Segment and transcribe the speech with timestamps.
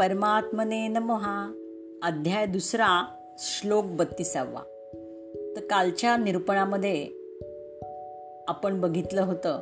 [0.00, 1.52] परमात्मने नमहा.
[2.02, 3.06] अध्याय दुसरा
[3.38, 4.60] श्लोक बत्तीसावा.
[5.56, 7.08] तर कालच्या निरूपणामध्ये
[8.48, 9.60] आपण बघितलं होतं.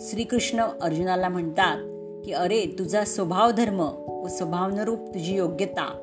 [0.00, 1.76] श्रीकृष्ण अर्जुनाला म्हणतात
[2.24, 3.80] की अरे तुझा स्वभाव धर्म
[4.24, 5.96] व स्वभावनरूप तुझी योग्यता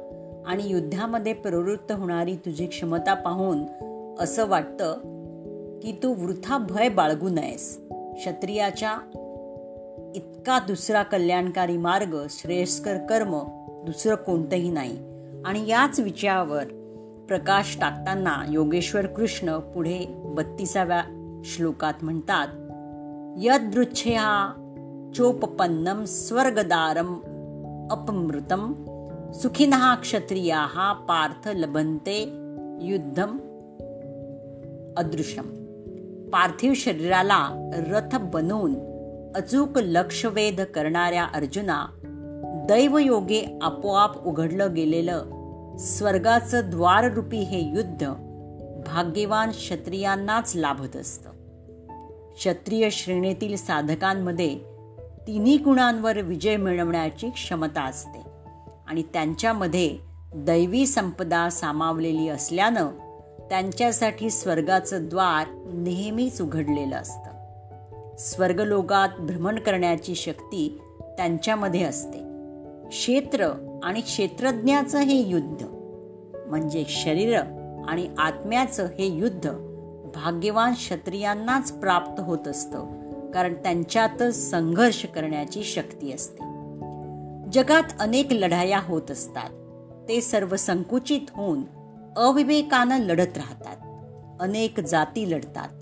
[0.46, 3.58] आणि युद्धामध्ये प्रवृत्त होणारी तुझी क्षमता पाहून
[4.20, 4.94] असं वाटतं
[5.80, 7.80] की तू वृथा भय बाळगू नयेस.
[7.92, 8.98] क्षत्रियाच्या
[10.16, 13.40] इतका दुसरा कल्याणकारी मार्ग श्रेयस्कर कर्म
[13.86, 14.98] दुसरं कोणतंही नाही.
[15.46, 16.64] आणि याच विषयावर
[17.28, 21.04] प्रकाश टाकताना योगेश्वर कृष्ण पुढे बत्तीसाव्या
[21.46, 22.48] श्लोकात म्हणतात
[23.38, 24.54] यदृच्छया
[25.16, 27.14] चोपपन्नम स्वर्गदारम
[27.92, 28.74] अपमृतम
[29.32, 32.22] सुखिनः क्षत्रिया पार्थ लभंते
[32.82, 33.38] युद्धम
[34.98, 35.44] अदृश्यम.
[36.30, 38.74] पार्थिव शरीराला रथ बनवून
[39.38, 41.86] अचूक लक्षवेध करणाऱ्या अर्जुना
[42.70, 45.26] दैवयोगे आपोआप उघडलं गेलेलं
[45.80, 48.08] स्वर्गाचं द्वाररूपी हे युद्ध
[48.88, 51.30] भाग्यवान क्षत्रियांनाच लाभत असतं.
[52.34, 54.60] क्षत्रिय श्रेणीतील साधकांमध्ये
[55.28, 58.22] तिन्ही गुणांवर विजय मिळवण्याची क्षमता असते
[58.88, 59.98] आणि त्यांच्यामध्ये
[60.36, 62.88] दैवी संपदा सामावलेली असल्यानं
[63.50, 67.27] त्यांच्यासाठी स्वर्गाचं द्वार नेहमीच उघडलेलं असतं.
[68.20, 70.82] स्वर्गलोकात भ्रमण करण्याची शक्ती
[71.18, 72.18] त्यांच्यामध्ये असते.
[72.90, 73.50] क्षेत्र
[73.84, 75.66] आणि क्षेत्रज्ञाचं हे युद्ध
[76.48, 77.38] म्हणजे शरीर
[77.88, 79.50] आणि आत्म्याचं हे युद्ध
[80.16, 82.86] भाग्यवान क्षत्रियांनाच प्राप्त होत असतं
[83.32, 86.44] कारण त्यांच्यातच संघर्ष करण्याची शक्ती असते.
[87.52, 89.50] जगात अनेक लढाया होत असतात.
[90.10, 91.62] ते सर्व संकुचित होऊन
[92.18, 93.78] अविवेकानं लढत राहतात.
[94.42, 95.77] अनेक जाती लढतात.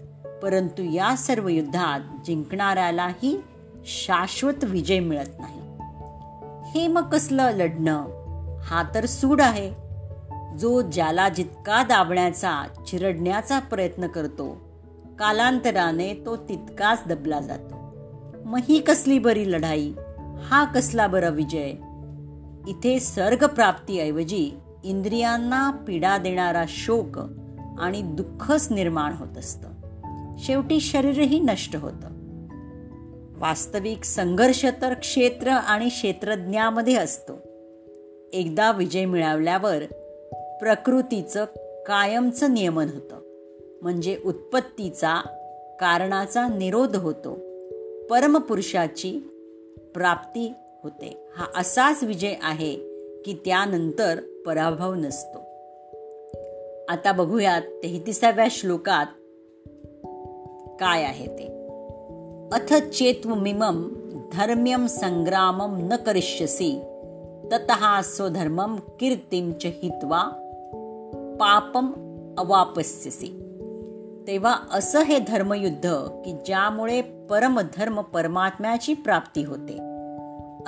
[0.45, 3.43] परंतु या सर्व युद्धात जिंकणाऱ्यालाही
[3.85, 5.59] शाश्वत विजय मिळत नाही.
[6.71, 8.05] हे मग कसलं लढणं?
[8.59, 9.73] हा तर सूड आहे.
[10.57, 14.69] जो ज्याला जितका दाबण्याचा चिरडण्याचा प्रयत्न करतो
[15.19, 17.75] कालांतराने तो तितकाच दबला जातो.
[18.45, 19.93] मग ही कसली बरी लढाई?
[20.43, 21.71] हा कसला बरा विजय?
[22.67, 24.51] इथे सर्ग प्राप्तीऐवजी
[24.83, 27.19] इंद्रियांना पीडा देणारा शोक
[27.79, 29.74] आणि दुःखच निर्माण होत असतं.
[30.39, 32.07] शेवटी शरीरही नष्ट होतं.
[33.39, 37.33] वास्तविक संघर्ष तर क्षेत्र आणि क्षेत्रज्ञामध्ये असतो.
[38.33, 39.83] एकदा विजय मिळवल्यावर
[40.59, 41.45] प्रकृतीचं
[41.87, 43.19] कायमचं नियमन होतं.
[43.81, 45.21] म्हणजे उत्पत्तीचा
[45.79, 47.33] कारणाचा निरोध होतो.
[48.05, 49.19] परमपुरुषाची
[49.93, 50.53] प्राप्ती
[50.83, 51.27] होते.
[51.37, 52.75] हा असाच विजय आहे
[53.25, 55.37] की त्यानंतर पराभव नसतो.
[56.89, 59.05] आता बघूयात तेहतीसाव्या श्लोकात
[60.79, 61.55] काय आहे ते?
[62.53, 63.87] अथ चेत्वमिमं
[64.33, 66.81] धर्म्यम संग्रामम न करिष्यसी
[67.51, 70.23] ततः स्वधर्मम कीर्तिम च हित्वा
[71.39, 71.87] पापम
[72.37, 73.41] अवापस्यसी।
[74.27, 75.87] तेव्हा असं हे धर्मयुद्ध
[76.25, 79.73] की ज्यामुळे परमधर्म परमात्म्याची प्राप्ती होते।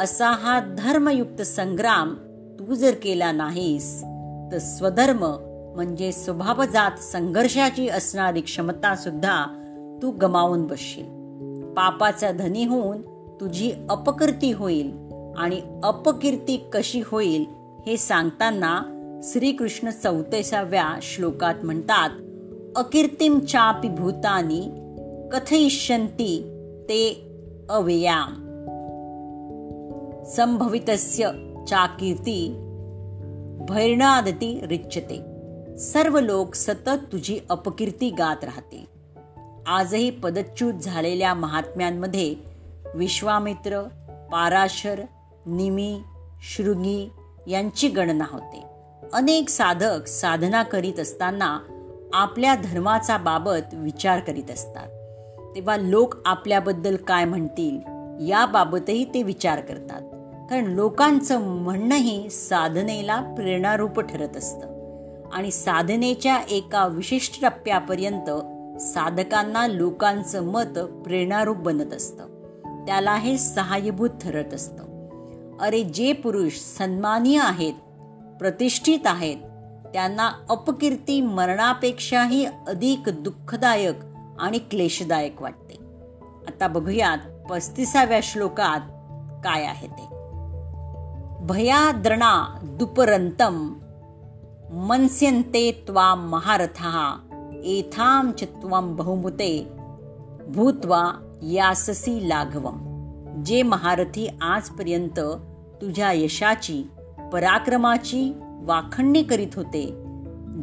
[0.04, 2.14] असा हा धर्मयुक्त संग्राम
[2.60, 4.04] तू जर केला नाहीस
[4.52, 5.26] तर स्वधर्म
[5.76, 9.57] म्हणजे स्वभावजात संघर्षाची असणारी क्षमता सुद्धा
[10.02, 11.06] तू गमावून बसशील.
[11.74, 13.02] पापाचा धनी होऊन
[13.42, 14.94] तुझी अपकीर्ती होईल
[15.38, 17.46] आणि अपकीर्ती कशी होईल
[17.88, 18.82] हे सांगताना
[19.24, 22.10] श्रीकृष्ण चौतीसाव्या श्लोकात म्हणतात
[22.76, 24.62] अकीर्तीम चापी भूतानी
[25.32, 26.40] कथयिष्यंती
[26.90, 27.30] ते
[27.70, 28.44] अव्ययाम.
[30.24, 31.30] संभवितस्य
[31.68, 32.64] चाकीर्ती
[33.70, 35.22] भैरणादती रिच्यते
[35.78, 38.87] सर्व लोक सतत तुझी अपकीर्ती गात राहतील
[39.68, 42.36] आजही पदच्युत झालेल्या महात्म्यांमध्ये
[42.96, 43.82] विश्वामित्र
[44.32, 45.02] पाराशर
[45.46, 46.02] निमी
[46.42, 47.10] शृंगी
[47.48, 48.64] यांची गणना होते.
[49.14, 51.60] अनेक साधक साधना करीत असताना
[52.14, 54.88] आपल्या धर्माचा बाबत विचार करीत असतात.
[55.56, 57.80] तेव्हा लोक आपल्याबद्दल काय म्हणतील
[58.30, 60.02] याबाबतही ते विचार करतात.
[60.50, 64.68] कारण लोकांचं म्हणणंही साधनेला प्रेरणारूप ठरत असतं.
[65.34, 68.30] आणि साधनेच्या एका विशिष्ट टप्प्यापर्यंत
[68.80, 72.28] साधकांना लोकांचं मत प्रेरणारूप बनत असतं.
[72.86, 74.84] त्याला हे सहाय्यभूत ठरत असतं.
[75.62, 77.74] अरे जे पुरुष सन्मानीय आहेत
[78.40, 79.38] प्रतिष्ठित आहेत
[79.94, 83.96] त्यांना अपकीर्ती मरणापेक्षाही अधिक दुःखदायक
[84.40, 85.76] आणि क्लेशदायक वाटते.
[86.48, 87.18] आता बघूयात
[87.50, 88.80] पस्तीसाव्या श्लोकात
[89.44, 90.08] काय आहे ते.
[91.46, 93.74] भयाद्रणा दुपरंतम
[94.72, 97.27] मनस्यन्ते त्वा महारथा
[97.66, 99.68] एथाम चित्वम बहुमुते
[100.48, 102.88] भूत्वा याससी लाघवम।
[103.44, 105.20] जे महारथी आजपर्यंत
[105.82, 106.90] तुझ्या यशाची
[107.34, 110.04] पराक्रमाची वाखणणी करीत होते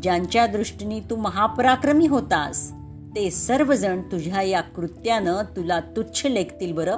[0.02, 2.72] ज्यांच्या दृष्टीने तू महापराक्रमी होतास
[3.16, 6.96] ते सर्वजण तुझ्या या कृत्यानं तुला तुच्छ लेखतील बरं?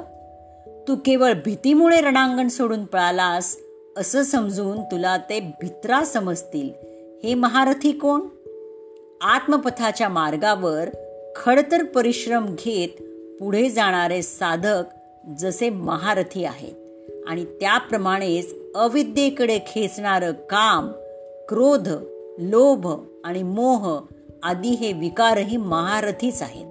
[0.89, 3.57] तू केवळ भीतीमुळे रणांगण सोडून पळालास
[3.97, 6.71] असं समजून तुला ते भित्रा समजतील.
[7.25, 8.21] हे महारथी कोण?
[9.21, 10.89] आत्मपथाच्या मार्गावर
[11.37, 13.03] खडतर परिश्रम घेत
[13.41, 14.85] पुढे जाणारे साधक
[15.39, 16.73] जसे महारथी आहेत.
[17.29, 20.89] आणि त्याप्रमाणेच अविद्येकडे खेचणारं काम
[21.49, 21.89] क्रोध
[22.39, 22.87] लोभ
[23.25, 24.01] आणि मोह
[24.43, 26.67] आदी हे विकारही महारथीच आहेत.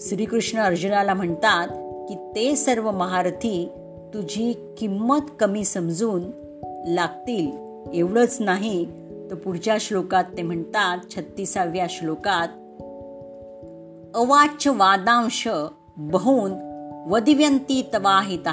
[0.00, 1.68] श्रीकृष्ण अर्जुनाला म्हणतात
[2.08, 3.68] की ते सर्व महारथी
[4.14, 6.22] तुझी किंमत कमी समजून
[6.86, 7.50] लागतील
[7.94, 8.86] एवढंच नाही
[9.30, 12.48] तर पुढच्या श्लोकात ते म्हणतात छत्तीसाव्या श्लोकात
[14.16, 15.48] अवाच्य वादांश
[15.96, 16.52] बहून
[17.10, 18.48] वदिव्यंती तवाहित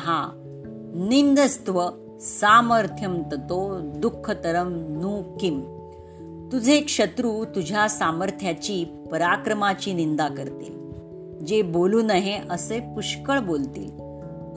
[0.93, 1.89] निंदस्त्व
[2.21, 5.61] सामर्थ्यम ततो दुःखतरम नु किम।
[6.51, 10.81] तुझे शत्रू तुझ्या सामर्थ्याची पराक्रमाची निंदा करतील।
[11.45, 13.91] जे बोलू नये असे पुष्कळ बोलतील।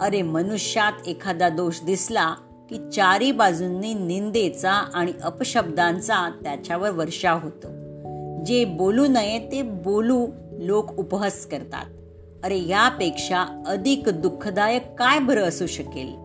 [0.01, 2.35] अरे मनुष्यात एखादा दोष दिसला
[2.71, 7.69] की चारी बाजूंनी निंदेचा आणि अपशब्दांचा त्याच्यावर वर्षा होतो.
[8.45, 10.27] जे बोलू नये ते बोलू
[10.59, 11.85] लोक उपहास करतात.
[12.45, 16.25] अरे यापेक्षा अधिक दुःखदायक काय बरं असू शकेल?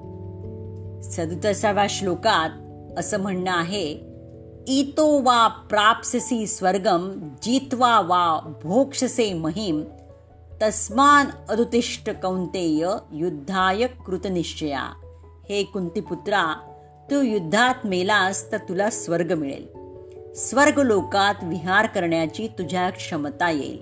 [1.01, 2.49] सदुतसाव्या श्लोकात
[2.99, 4.09] असं म्हणणं आहे
[4.67, 9.81] इतो वा प्राप्ससी स्वर्गम जित्वा वा भोक्षसे महिम
[10.61, 14.85] तस्मान अदुतिष्ट कौंतेय युद्धाय कृतनिश्चया।
[15.51, 16.53] हे कुंतीपुत्रा
[17.11, 19.67] तू युद्धात मेलास तर तुला स्वर्ग मिळेल.
[20.33, 23.77] स्वर्ग लोकात विहार करण्याची तुझ्या क्षमता येईल.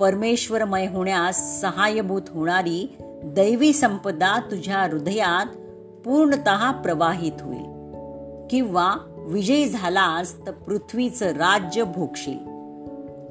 [0.00, 5.46] परमेश्वरमय होण्यास सहाय्यभूत होणारी दैवी संपदा तुझ्या हृदयात
[6.04, 7.64] पूर्णत प्रवाहित होईल.
[8.50, 8.96] किंवा
[9.28, 12.38] विजयी झालास तर पृथ्वीचं राज्य भोगशील.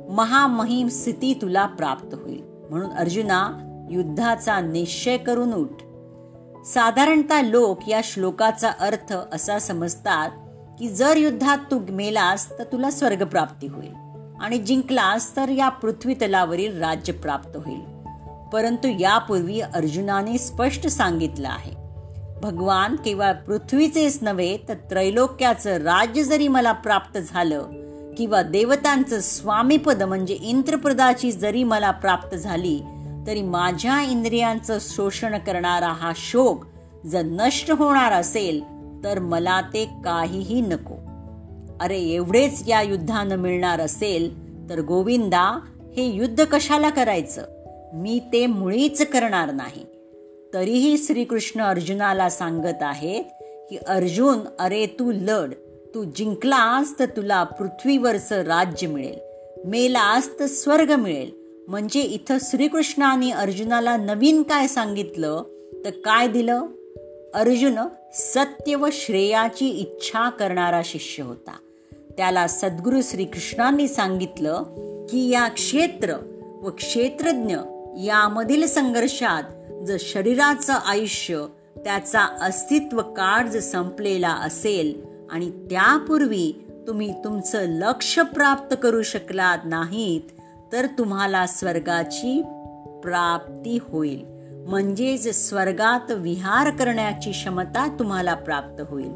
[0.09, 2.43] महामहिम स्थिती तुला प्राप्त होईल.
[2.69, 5.69] म्हणून अर्जुना युद्धाचा निश्चय करून उठ.
[6.65, 10.29] साधारणतः लोक या श्लोकाचा अर्थ असा समजतात
[10.79, 13.93] की जर युद्धात तू मेलास तर तुला स्वर्ग प्राप्ती होईल.
[14.41, 17.81] आणि जिंकलास तर या पृथ्वी तलावरील राज्य प्राप्त होईल.
[18.53, 21.71] परंतु यापूर्वी अर्जुनाने स्पष्ट सांगितलं आहे.
[22.43, 27.67] भगवान केवळ पृथ्वीचेच नव्हे तर त्रैलोक्याचं राज्य जरी मला प्राप्त झालं
[28.17, 32.81] किंवा देवतांचं स्वामीपद म्हणजे इंद्रप्रदाची जरी मला प्राप्त झाली
[33.27, 36.65] तरी माझ्या इंद्रियांचं शोषण करणारा हा शोक
[37.05, 38.63] जर नष्ट होणार असेल
[39.03, 40.93] तर मला ते काहीही नको.
[41.81, 45.59] अरे एवढेच या युद्धानं मिळणार असेल तर गोविंदा
[45.97, 47.45] हे युद्ध कशाला करायचं?
[47.93, 49.85] मी ते मुळीच करणार नाही.
[50.53, 53.23] तरीही श्रीकृष्ण अर्जुनाला सांगत आहेत
[53.69, 55.53] की अर्जुन अरे तू लढ.
[55.95, 59.19] तू जिंकलास तर तुला पृथ्वीवरचं राज्य मिळेल.
[59.65, 61.42] मेलास तर स्वर्ग मिळेल.
[61.67, 65.43] म्हणजे इथं श्रीकृष्णाने अर्जुनाला नवीन काय सांगितलं?
[65.85, 66.65] तर काय दिलं?
[67.33, 67.79] अर्जुन
[68.13, 71.57] सत्य व श्रेयाची इच्छा करणारा शिष्य होता.
[72.17, 74.63] त्याला सद्गुरु श्रीकृष्णांनी सांगितलं
[75.09, 76.13] की या क्षेत्र
[76.63, 77.57] व क्षेत्रज्ञ
[77.97, 79.43] यामधील संघर्षात
[79.85, 81.45] जर शरीराचं आयुष्य
[81.77, 86.53] त्याचा अस्तित्व काळ जर संपलेला असेल आणि त्यापूर्वी
[86.87, 90.41] तुम्ही तुमचं लक्ष प्राप्त करू शकलात नाहीत
[90.73, 92.41] तर तुम्हाला स्वर्गाची
[93.03, 94.25] प्राप्ती होईल.
[94.67, 99.11] म्हणजेच स्वर्गात विहार करण्याची क्षमता तुम्हाला प्राप्त होईल.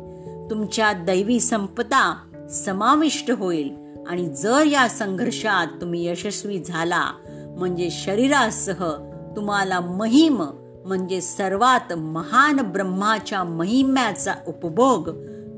[0.50, 2.18] तुमच्या दैवी संपदा
[2.52, 3.76] समाविष्ट होईल
[4.08, 7.12] आणि जर या संघर्षात तुम्ही यशस्वी झाला
[7.58, 8.92] म्हणजे शरीरासह
[9.36, 10.44] तुम्हाला महिम
[10.86, 15.10] म्हणजे सर्वात महान ब्रह्माच्या महिम्याचा उपभोग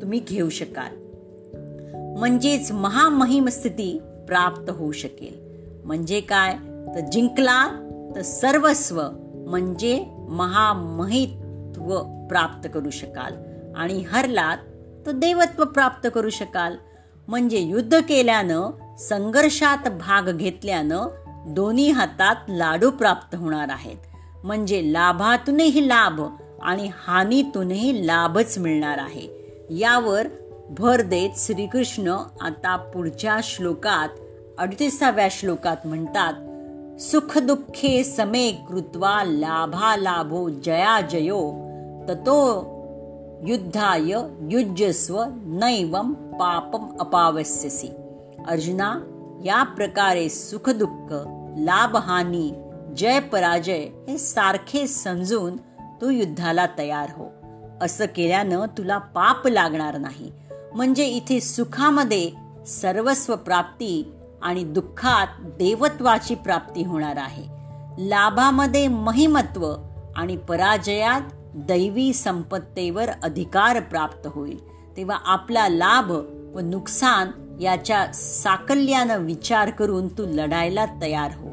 [0.01, 0.95] तुम्ही घेऊ शकाल.
[2.19, 5.48] म्हणजेच महामहिम स्थिती प्राप्त होऊ शकेल.
[5.85, 6.53] म्हणजे काय?
[6.95, 7.67] तर जिंकला
[8.15, 9.01] तर सर्वस्व
[9.47, 13.33] म्हणजे महामहित्व प्राप्त करू शकाल.
[13.75, 14.57] आणि हरलात
[15.05, 16.75] तर देवत्व प्राप्त करू शकाल.
[17.27, 21.07] म्हणजे युद्ध केल्यानं संघर्षात भाग घेतल्यानं
[21.47, 23.97] दोन्ही हातात लाडू प्राप्त होणार आहेत.
[24.43, 26.21] म्हणजे लाभातूनही लाभ
[26.61, 29.39] आणि हानीतूनही लाभच मिळणार आहे.
[29.69, 30.27] यावर
[30.69, 34.09] भर देत श्रीकृष्ण आता पुढच्या श्लोकात
[34.59, 36.33] अडतीसाव्या श्लोकात म्हणतात
[37.01, 41.51] सुख दुःखे समे कृत्वा लाभा लाभो जया जयो
[42.09, 42.39] ततो
[43.47, 44.11] युद्धाय
[44.51, 47.87] युज्यस्व नैवम पापम अपावस्यसी।
[48.47, 48.99] अर्जुना
[49.45, 51.13] या प्रकारे सुख दुःख
[51.59, 52.51] लाभहानी
[52.97, 55.55] जय पराजय हे सारखे समजून
[56.01, 57.31] तू युद्धाला तयार हो.
[57.81, 60.31] असं केल्यानं तुला पाप लागणार नाही.
[60.75, 62.31] म्हणजे इथे सुखामध्ये
[62.67, 67.43] सर्वस्व प्राप्ती आणि दुःखात देवत्वाची प्राप्ती होणार आहे.
[68.07, 69.73] लाभामध्ये महिमत्व
[70.15, 71.21] आणि पराजयात
[71.55, 74.59] दैवी संपत्तीवर अधिकार प्राप्त होईल.
[74.97, 76.11] तेव्हा आपला लाभ
[76.55, 77.31] व नुकसान
[77.61, 81.49] याच्या साकल्यानं विचार करून तू लढायला तयार हो.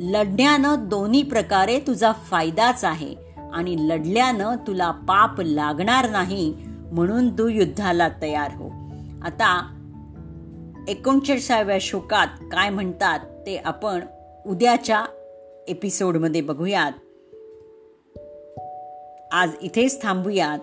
[0.00, 3.14] लढण्यानं दोन्ही प्रकारे तुझा फायदाच आहे
[3.52, 6.54] आणि लढल्यानं तुला पाप लागणार नाही
[6.92, 8.68] म्हणून तू युद्धाला तयार हो.
[9.22, 9.77] आता
[10.88, 14.00] एकोणचाळीसाव्या शोकात काय म्हणतात ते आपण
[14.46, 15.04] उद्याच्या
[15.68, 16.92] एपिसोडमध्ये बघूयात.
[19.32, 20.58] आज इथेच थांबूयात.